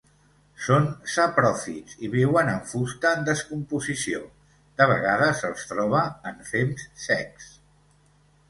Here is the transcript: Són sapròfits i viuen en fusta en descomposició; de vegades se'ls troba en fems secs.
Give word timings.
Són 0.67 0.85
sapròfits 1.15 1.99
i 2.07 2.09
viuen 2.13 2.49
en 2.53 2.63
fusta 2.71 3.11
en 3.17 3.21
descomposició; 3.27 4.23
de 4.81 4.89
vegades 4.93 5.45
se'ls 5.45 5.69
troba 5.73 6.01
en 6.33 6.45
fems 6.53 6.89
secs. 7.05 7.55